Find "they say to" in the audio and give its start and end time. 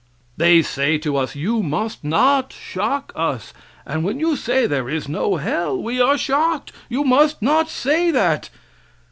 0.35-1.15